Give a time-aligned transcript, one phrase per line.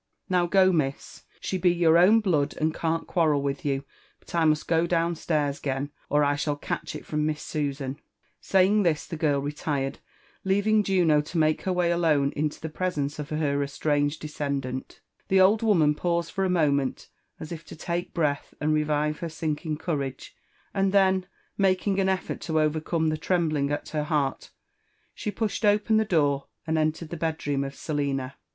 [0.31, 0.71] JONATHAN JEFFER80N WHITLAW.
[0.71, 3.83] 247 ''Mow gov mm.'f^^AB be yoitf &wn btood and can't ^^otrvrt Hid ro&;
[4.25, 7.97] btti I mu8t go dowo stairs 'gen, or I shall cateh it from Mm SusaD/
[8.41, 9.99] Sayiog this, tbe giil
[10.43, 15.01] retirddvleayiDg Juno to make her way alone into the presence of her estraaged descendant.
[15.27, 17.07] The old womaft paused fov a moment
[17.39, 20.29] as if to take breath and revire her sinkiag eoorage,
[20.73, 21.27] and then,
[21.59, 23.19] making an effort to overcome the.
[23.19, 24.49] tfemblingat her heart,
[25.13, 28.33] she pushed open the door and entered the bed^ room ofSelina.